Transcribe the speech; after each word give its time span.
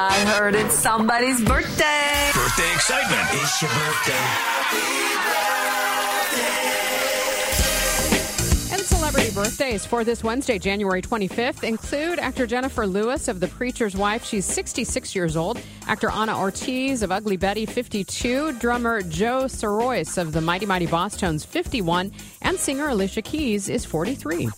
I 0.00 0.14
heard 0.26 0.54
it's 0.54 0.76
somebody's 0.76 1.40
birthday. 1.40 2.30
Birthday 2.32 2.72
excitement. 2.72 3.26
It's 3.32 3.60
your 3.60 3.68
birthday. 3.72 4.14
And 8.72 8.80
celebrity 8.86 9.34
birthdays 9.34 9.84
for 9.84 10.04
this 10.04 10.22
Wednesday, 10.22 10.60
January 10.60 11.02
25th, 11.02 11.64
include 11.64 12.20
actor 12.20 12.46
Jennifer 12.46 12.86
Lewis 12.86 13.26
of 13.26 13.40
The 13.40 13.48
Preacher's 13.48 13.96
Wife. 13.96 14.24
She's 14.24 14.44
66 14.44 15.16
years 15.16 15.36
old. 15.36 15.60
Actor 15.88 16.12
Ana 16.12 16.38
Ortiz 16.38 17.02
of 17.02 17.10
Ugly 17.10 17.38
Betty, 17.38 17.66
52. 17.66 18.52
Drummer 18.52 19.02
Joe 19.02 19.46
Sirois 19.46 20.16
of 20.16 20.30
the 20.30 20.40
Mighty 20.40 20.64
Mighty 20.64 20.86
Bosstones, 20.86 21.44
51. 21.44 22.12
And 22.42 22.56
singer 22.56 22.86
Alicia 22.86 23.22
Keys 23.22 23.68
is 23.68 23.84
43. 23.84 24.48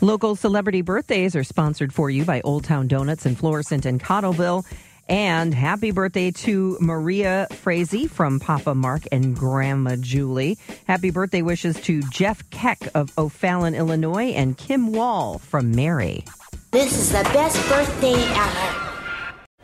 Local 0.00 0.36
celebrity 0.36 0.82
birthdays 0.82 1.36
are 1.36 1.44
sponsored 1.44 1.92
for 1.92 2.10
you 2.10 2.24
by 2.24 2.40
Old 2.42 2.64
Town 2.64 2.88
Donuts 2.88 3.26
in 3.26 3.34
Florissant 3.36 3.86
and 3.86 4.00
Cottleville. 4.00 4.64
And 5.08 5.52
happy 5.52 5.90
birthday 5.90 6.30
to 6.30 6.78
Maria 6.80 7.46
Frazee 7.50 8.06
from 8.06 8.40
Papa 8.40 8.74
Mark 8.74 9.02
and 9.12 9.36
Grandma 9.36 9.96
Julie. 9.96 10.56
Happy 10.86 11.10
birthday 11.10 11.42
wishes 11.42 11.78
to 11.82 12.00
Jeff 12.10 12.48
Keck 12.50 12.88
of 12.94 13.12
O'Fallon, 13.18 13.74
Illinois, 13.74 14.32
and 14.32 14.56
Kim 14.56 14.92
Wall 14.92 15.38
from 15.38 15.72
Mary. 15.72 16.24
This 16.70 16.98
is 16.98 17.12
the 17.12 17.22
best 17.34 17.56
birthday 17.68 18.14
ever. 18.14 18.93